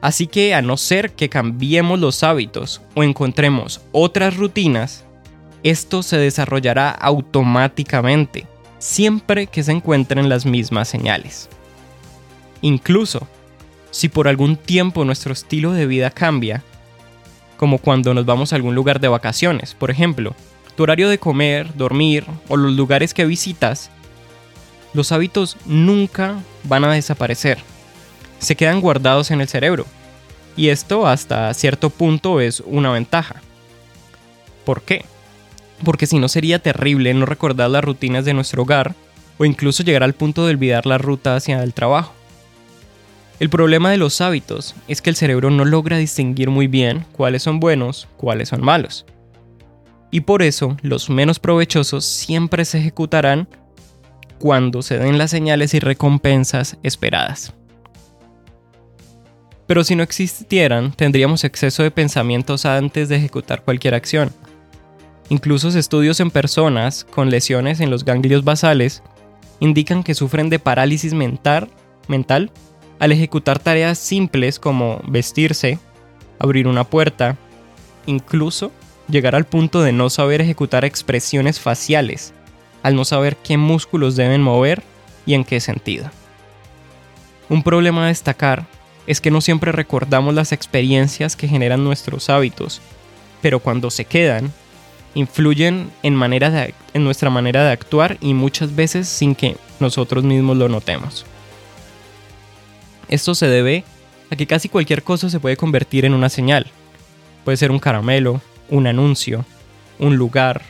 Así 0.00 0.28
que 0.28 0.54
a 0.54 0.62
no 0.62 0.76
ser 0.76 1.16
que 1.16 1.28
cambiemos 1.28 1.98
los 1.98 2.22
hábitos 2.22 2.82
o 2.94 3.02
encontremos 3.02 3.80
otras 3.90 4.36
rutinas, 4.36 5.05
esto 5.62 6.02
se 6.02 6.16
desarrollará 6.18 6.90
automáticamente, 6.90 8.46
siempre 8.78 9.46
que 9.46 9.62
se 9.62 9.72
encuentren 9.72 10.28
las 10.28 10.46
mismas 10.46 10.88
señales. 10.88 11.48
Incluso, 12.62 13.26
si 13.90 14.08
por 14.08 14.28
algún 14.28 14.56
tiempo 14.56 15.04
nuestro 15.04 15.32
estilo 15.32 15.72
de 15.72 15.86
vida 15.86 16.10
cambia, 16.10 16.62
como 17.56 17.78
cuando 17.78 18.12
nos 18.14 18.26
vamos 18.26 18.52
a 18.52 18.56
algún 18.56 18.74
lugar 18.74 19.00
de 19.00 19.08
vacaciones, 19.08 19.74
por 19.74 19.90
ejemplo, 19.90 20.34
tu 20.76 20.82
horario 20.82 21.08
de 21.08 21.18
comer, 21.18 21.74
dormir 21.74 22.26
o 22.48 22.56
los 22.56 22.72
lugares 22.72 23.14
que 23.14 23.24
visitas, 23.24 23.90
los 24.92 25.12
hábitos 25.12 25.56
nunca 25.64 26.36
van 26.64 26.84
a 26.84 26.92
desaparecer. 26.92 27.58
Se 28.38 28.56
quedan 28.56 28.80
guardados 28.80 29.30
en 29.30 29.40
el 29.40 29.48
cerebro. 29.48 29.86
Y 30.56 30.68
esto 30.68 31.06
hasta 31.06 31.52
cierto 31.54 31.90
punto 31.90 32.40
es 32.40 32.60
una 32.60 32.90
ventaja. 32.90 33.42
¿Por 34.64 34.82
qué? 34.82 35.04
Porque 35.84 36.06
si 36.06 36.18
no 36.18 36.28
sería 36.28 36.58
terrible 36.58 37.12
no 37.14 37.26
recordar 37.26 37.70
las 37.70 37.84
rutinas 37.84 38.24
de 38.24 38.34
nuestro 38.34 38.62
hogar 38.62 38.94
o 39.38 39.44
incluso 39.44 39.82
llegar 39.82 40.02
al 40.02 40.14
punto 40.14 40.46
de 40.46 40.52
olvidar 40.52 40.86
la 40.86 40.98
ruta 40.98 41.36
hacia 41.36 41.62
el 41.62 41.74
trabajo. 41.74 42.12
El 43.38 43.50
problema 43.50 43.90
de 43.90 43.98
los 43.98 44.22
hábitos 44.22 44.74
es 44.88 45.02
que 45.02 45.10
el 45.10 45.16
cerebro 45.16 45.50
no 45.50 45.66
logra 45.66 45.98
distinguir 45.98 46.48
muy 46.48 46.68
bien 46.68 47.04
cuáles 47.12 47.42
son 47.42 47.60
buenos, 47.60 48.08
cuáles 48.16 48.48
son 48.48 48.64
malos. 48.64 49.04
Y 50.10 50.20
por 50.20 50.42
eso 50.42 50.78
los 50.80 51.10
menos 51.10 51.38
provechosos 51.38 52.06
siempre 52.06 52.64
se 52.64 52.78
ejecutarán 52.78 53.46
cuando 54.38 54.80
se 54.80 54.98
den 54.98 55.18
las 55.18 55.30
señales 55.30 55.74
y 55.74 55.80
recompensas 55.80 56.78
esperadas. 56.82 57.52
Pero 59.66 59.84
si 59.84 59.96
no 59.96 60.02
existieran, 60.02 60.92
tendríamos 60.92 61.44
exceso 61.44 61.82
de 61.82 61.90
pensamientos 61.90 62.64
antes 62.64 63.08
de 63.08 63.16
ejecutar 63.16 63.62
cualquier 63.62 63.94
acción. 63.94 64.30
Incluso 65.28 65.68
estudios 65.68 66.20
en 66.20 66.30
personas 66.30 67.04
con 67.04 67.30
lesiones 67.30 67.80
en 67.80 67.90
los 67.90 68.04
ganglios 68.04 68.44
basales 68.44 69.02
indican 69.58 70.02
que 70.02 70.14
sufren 70.14 70.50
de 70.50 70.58
parálisis 70.58 71.14
mental, 71.14 71.68
mental 72.08 72.52
al 72.98 73.12
ejecutar 73.12 73.58
tareas 73.58 73.98
simples 73.98 74.58
como 74.58 75.00
vestirse, 75.06 75.78
abrir 76.38 76.68
una 76.68 76.84
puerta, 76.84 77.36
incluso 78.06 78.70
llegar 79.08 79.34
al 79.34 79.44
punto 79.44 79.82
de 79.82 79.92
no 79.92 80.10
saber 80.10 80.40
ejecutar 80.40 80.84
expresiones 80.84 81.60
faciales, 81.60 82.32
al 82.82 82.94
no 82.94 83.04
saber 83.04 83.36
qué 83.36 83.56
músculos 83.56 84.16
deben 84.16 84.42
mover 84.42 84.82
y 85.26 85.34
en 85.34 85.44
qué 85.44 85.60
sentido. 85.60 86.10
Un 87.48 87.62
problema 87.62 88.04
a 88.04 88.08
destacar 88.08 88.66
es 89.06 89.20
que 89.20 89.30
no 89.30 89.40
siempre 89.40 89.72
recordamos 89.72 90.34
las 90.34 90.52
experiencias 90.52 91.36
que 91.36 91.48
generan 91.48 91.84
nuestros 91.84 92.28
hábitos, 92.28 92.80
pero 93.40 93.60
cuando 93.60 93.90
se 93.90 94.04
quedan, 94.04 94.52
influyen 95.16 95.90
en, 96.02 96.22
en 96.22 97.04
nuestra 97.04 97.30
manera 97.30 97.64
de 97.64 97.72
actuar 97.72 98.18
y 98.20 98.34
muchas 98.34 98.76
veces 98.76 99.08
sin 99.08 99.34
que 99.34 99.56
nosotros 99.80 100.24
mismos 100.24 100.58
lo 100.58 100.68
notemos. 100.68 101.24
Esto 103.08 103.34
se 103.34 103.48
debe 103.48 103.84
a 104.30 104.36
que 104.36 104.46
casi 104.46 104.68
cualquier 104.68 105.02
cosa 105.02 105.30
se 105.30 105.40
puede 105.40 105.56
convertir 105.56 106.04
en 106.04 106.12
una 106.12 106.28
señal. 106.28 106.66
Puede 107.44 107.56
ser 107.56 107.70
un 107.70 107.78
caramelo, 107.78 108.42
un 108.68 108.86
anuncio, 108.86 109.46
un 109.98 110.16
lugar, 110.16 110.60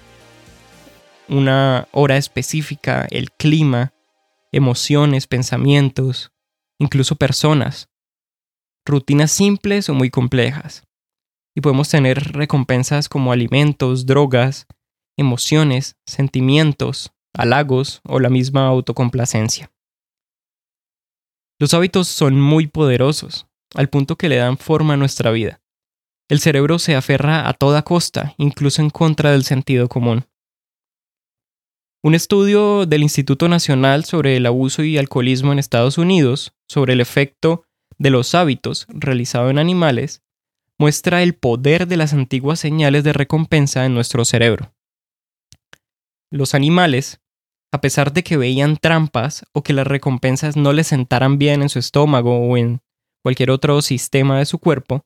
una 1.28 1.88
hora 1.90 2.16
específica, 2.16 3.08
el 3.10 3.32
clima, 3.32 3.94
emociones, 4.52 5.26
pensamientos, 5.26 6.30
incluso 6.78 7.16
personas, 7.16 7.88
rutinas 8.84 9.32
simples 9.32 9.88
o 9.88 9.94
muy 9.94 10.08
complejas. 10.08 10.85
Y 11.56 11.62
podemos 11.62 11.88
tener 11.88 12.34
recompensas 12.34 13.08
como 13.08 13.32
alimentos, 13.32 14.04
drogas, 14.04 14.66
emociones, 15.16 15.96
sentimientos, 16.06 17.12
halagos 17.32 18.02
o 18.04 18.20
la 18.20 18.28
misma 18.28 18.66
autocomplacencia. 18.66 19.72
Los 21.58 21.72
hábitos 21.72 22.08
son 22.08 22.38
muy 22.38 22.66
poderosos, 22.66 23.46
al 23.74 23.88
punto 23.88 24.16
que 24.16 24.28
le 24.28 24.36
dan 24.36 24.58
forma 24.58 24.94
a 24.94 24.96
nuestra 24.98 25.30
vida. 25.30 25.62
El 26.28 26.40
cerebro 26.40 26.78
se 26.78 26.94
aferra 26.94 27.48
a 27.48 27.54
toda 27.54 27.82
costa, 27.82 28.34
incluso 28.36 28.82
en 28.82 28.90
contra 28.90 29.32
del 29.32 29.44
sentido 29.44 29.88
común. 29.88 30.26
Un 32.04 32.14
estudio 32.14 32.84
del 32.84 33.02
Instituto 33.02 33.48
Nacional 33.48 34.04
sobre 34.04 34.36
el 34.36 34.44
Abuso 34.44 34.84
y 34.84 34.98
Alcoholismo 34.98 35.52
en 35.52 35.58
Estados 35.58 35.96
Unidos 35.96 36.52
sobre 36.68 36.92
el 36.92 37.00
efecto 37.00 37.64
de 37.96 38.10
los 38.10 38.34
hábitos 38.34 38.86
realizado 38.90 39.48
en 39.48 39.58
animales 39.58 40.22
muestra 40.78 41.22
el 41.22 41.34
poder 41.34 41.86
de 41.86 41.96
las 41.96 42.12
antiguas 42.12 42.60
señales 42.60 43.04
de 43.04 43.12
recompensa 43.12 43.86
en 43.86 43.94
nuestro 43.94 44.24
cerebro. 44.24 44.74
Los 46.30 46.54
animales 46.54 47.20
a 47.72 47.80
pesar 47.80 48.12
de 48.12 48.22
que 48.22 48.36
veían 48.36 48.76
trampas 48.76 49.44
o 49.52 49.62
que 49.62 49.72
las 49.72 49.86
recompensas 49.86 50.56
no 50.56 50.72
les 50.72 50.86
sentaran 50.86 51.38
bien 51.38 51.62
en 51.62 51.68
su 51.68 51.78
estómago 51.78 52.38
o 52.38 52.56
en 52.56 52.80
cualquier 53.22 53.50
otro 53.50 53.82
sistema 53.82 54.38
de 54.38 54.46
su 54.46 54.58
cuerpo, 54.58 55.04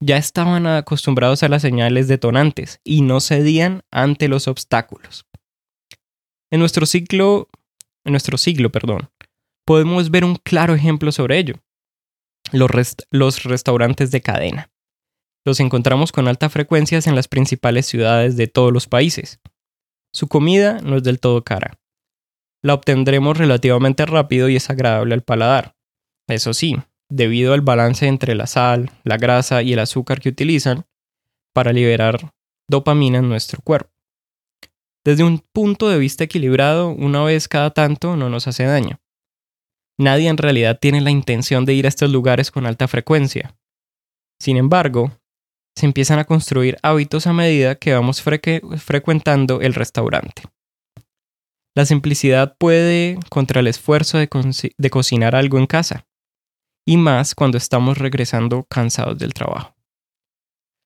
ya 0.00 0.16
estaban 0.16 0.66
acostumbrados 0.66 1.42
a 1.42 1.48
las 1.48 1.62
señales 1.62 2.08
detonantes 2.08 2.80
y 2.82 3.02
no 3.02 3.20
cedían 3.20 3.82
ante 3.90 4.28
los 4.28 4.48
obstáculos. 4.48 5.26
En 6.50 6.58
nuestro 6.60 6.86
ciclo, 6.86 7.48
en 8.04 8.12
nuestro 8.12 8.36
siglo, 8.36 8.70
perdón, 8.70 9.08
podemos 9.64 10.10
ver 10.10 10.24
un 10.24 10.36
claro 10.36 10.74
ejemplo 10.74 11.12
sobre 11.12 11.38
ello. 11.38 11.54
Los, 12.50 12.96
los 13.10 13.44
restaurantes 13.44 14.10
de 14.10 14.20
cadena. 14.20 14.71
Los 15.44 15.60
encontramos 15.60 16.12
con 16.12 16.28
alta 16.28 16.48
frecuencia 16.48 17.00
en 17.04 17.14
las 17.14 17.28
principales 17.28 17.86
ciudades 17.86 18.36
de 18.36 18.46
todos 18.46 18.72
los 18.72 18.86
países. 18.86 19.40
Su 20.12 20.28
comida 20.28 20.80
no 20.82 20.96
es 20.96 21.02
del 21.02 21.20
todo 21.20 21.42
cara 21.42 21.78
la 22.62 22.74
obtendremos 22.74 23.36
relativamente 23.36 24.06
rápido 24.06 24.48
y 24.48 24.56
es 24.56 24.70
agradable 24.70 25.14
al 25.14 25.22
paladar. 25.22 25.76
Eso 26.28 26.54
sí, 26.54 26.76
debido 27.10 27.52
al 27.52 27.60
balance 27.60 28.06
entre 28.06 28.34
la 28.34 28.46
sal, 28.46 28.90
la 29.02 29.16
grasa 29.16 29.62
y 29.62 29.72
el 29.72 29.80
azúcar 29.80 30.20
que 30.20 30.28
utilizan 30.28 30.86
para 31.52 31.72
liberar 31.72 32.32
dopamina 32.68 33.18
en 33.18 33.28
nuestro 33.28 33.60
cuerpo. 33.62 33.90
Desde 35.04 35.24
un 35.24 35.40
punto 35.52 35.88
de 35.88 35.98
vista 35.98 36.24
equilibrado, 36.24 36.90
una 36.90 37.24
vez 37.24 37.48
cada 37.48 37.70
tanto 37.70 38.16
no 38.16 38.30
nos 38.30 38.46
hace 38.46 38.64
daño. 38.64 39.00
Nadie 39.98 40.28
en 40.28 40.38
realidad 40.38 40.78
tiene 40.80 41.00
la 41.00 41.10
intención 41.10 41.64
de 41.64 41.74
ir 41.74 41.86
a 41.86 41.88
estos 41.88 42.10
lugares 42.10 42.52
con 42.52 42.66
alta 42.66 42.86
frecuencia. 42.86 43.56
Sin 44.40 44.56
embargo, 44.56 45.10
se 45.76 45.86
empiezan 45.86 46.18
a 46.18 46.24
construir 46.24 46.76
hábitos 46.82 47.26
a 47.26 47.32
medida 47.32 47.74
que 47.76 47.94
vamos 47.94 48.22
frecuentando 48.22 49.60
el 49.60 49.74
restaurante. 49.74 50.42
La 51.74 51.86
simplicidad 51.86 52.56
puede 52.58 53.18
contra 53.30 53.60
el 53.60 53.66
esfuerzo 53.66 54.18
de, 54.18 54.28
cocinar 54.90 55.34
algo 55.34 55.58
en 55.58 55.66
casa, 55.66 56.06
y 56.86 56.98
más 56.98 57.34
cuando 57.34 57.56
estamos 57.56 57.96
regresando 57.96 58.64
cansados 58.64 59.18
del 59.18 59.32
trabajo. 59.32 59.74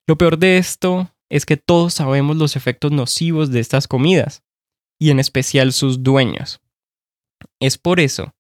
Lo 0.07 0.17
peor 0.17 0.39
de 0.39 0.59
esto 0.59 1.11
es 1.29 1.45
que 1.45 1.57
todos 1.57 1.95
sabemos 1.95 2.37
los 2.37 2.55
efectos 2.55 2.93
nocivos 2.93 3.51
de 3.51 3.59
estas 3.59 3.89
comidas, 3.89 4.45
y 5.01 5.11
en 5.11 5.19
especial 5.19 5.73
sus 5.73 6.05
dueños. 6.05 6.61
Es 7.61 7.79
por 7.79 7.99
eso 7.99 8.35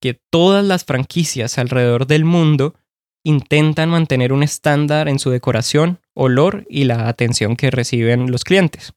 que 0.00 0.20
todas 0.30 0.64
las 0.64 0.84
franquicias 0.84 1.58
alrededor 1.58 2.06
del 2.06 2.24
mundo 2.24 2.74
intentan 3.24 3.90
mantener 3.90 4.32
un 4.32 4.42
estándar 4.42 5.08
en 5.08 5.18
su 5.18 5.30
decoración, 5.30 6.00
olor 6.14 6.66
y 6.68 6.84
la 6.84 7.08
atención 7.08 7.56
que 7.56 7.70
reciben 7.70 8.30
los 8.30 8.44
clientes. 8.44 8.92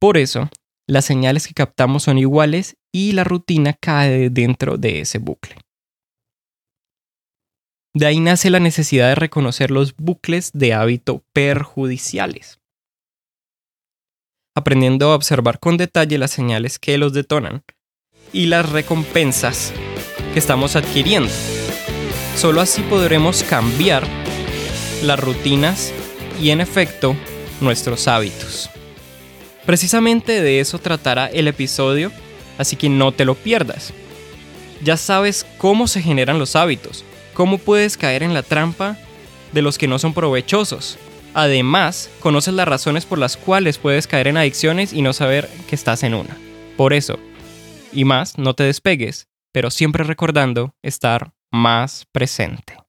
Por 0.00 0.16
eso, 0.16 0.50
las 0.86 1.04
señales 1.04 1.48
que 1.48 1.54
captamos 1.54 2.02
son 2.04 2.18
iguales 2.18 2.76
y 2.92 3.12
la 3.12 3.24
rutina 3.24 3.72
cae 3.72 4.30
dentro 4.30 4.76
de 4.76 5.00
ese 5.00 5.18
bucle. 5.18 5.56
De 7.96 8.06
ahí 8.06 8.20
nace 8.20 8.50
la 8.50 8.60
necesidad 8.60 9.08
de 9.08 9.14
reconocer 9.14 9.70
los 9.70 9.94
bucles 9.96 10.50
de 10.52 10.74
hábito 10.74 11.24
perjudiciales, 11.32 12.60
aprendiendo 14.56 15.12
a 15.12 15.14
observar 15.14 15.60
con 15.60 15.76
detalle 15.76 16.18
las 16.18 16.32
señales 16.32 16.78
que 16.78 16.98
los 16.98 17.12
detonan 17.12 17.62
y 18.32 18.46
las 18.46 18.68
recompensas 18.68 19.72
que 20.32 20.40
estamos 20.40 20.74
adquiriendo 20.74 21.30
Solo 22.36 22.60
así 22.60 22.82
podremos 22.82 23.42
cambiar 23.44 24.06
las 25.02 25.18
rutinas 25.18 25.92
y 26.40 26.50
en 26.50 26.60
efecto 26.60 27.16
nuestros 27.60 28.08
hábitos. 28.08 28.70
Precisamente 29.64 30.42
de 30.42 30.60
eso 30.60 30.78
tratará 30.78 31.26
el 31.26 31.48
episodio, 31.48 32.10
así 32.58 32.76
que 32.76 32.88
no 32.88 33.12
te 33.12 33.24
lo 33.24 33.34
pierdas. 33.34 33.92
Ya 34.82 34.96
sabes 34.96 35.46
cómo 35.58 35.86
se 35.86 36.02
generan 36.02 36.38
los 36.38 36.56
hábitos, 36.56 37.04
cómo 37.32 37.58
puedes 37.58 37.96
caer 37.96 38.22
en 38.22 38.34
la 38.34 38.42
trampa 38.42 38.98
de 39.52 39.62
los 39.62 39.78
que 39.78 39.88
no 39.88 39.98
son 39.98 40.12
provechosos. 40.12 40.98
Además, 41.34 42.10
conoces 42.20 42.54
las 42.54 42.68
razones 42.68 43.06
por 43.06 43.18
las 43.18 43.36
cuales 43.36 43.78
puedes 43.78 44.06
caer 44.06 44.28
en 44.28 44.36
adicciones 44.36 44.92
y 44.92 45.02
no 45.02 45.12
saber 45.12 45.48
que 45.68 45.74
estás 45.74 46.02
en 46.02 46.14
una. 46.14 46.36
Por 46.76 46.92
eso, 46.92 47.18
y 47.92 48.04
más, 48.04 48.38
no 48.38 48.54
te 48.54 48.64
despegues, 48.64 49.28
pero 49.52 49.70
siempre 49.70 50.04
recordando 50.04 50.74
estar 50.82 51.33
más 51.54 52.04
presente. 52.10 52.83